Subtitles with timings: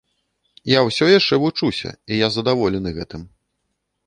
[0.71, 3.21] Я ўсё яшчэ вучуся, і я задаволены гэтым.